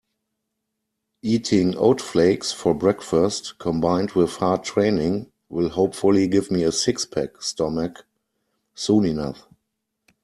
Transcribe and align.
Eating 1.21 1.75
oat 1.77 2.01
flakes 2.01 2.51
for 2.51 2.73
breakfast 2.73 3.59
combined 3.59 4.13
with 4.13 4.35
hard 4.37 4.63
training 4.63 5.31
will 5.47 5.69
hopefully 5.69 6.27
give 6.27 6.49
me 6.49 6.63
a 6.63 6.71
six-pack 6.71 7.39
stomach 7.39 8.07
soon 8.73 9.05
enough. 9.05 9.45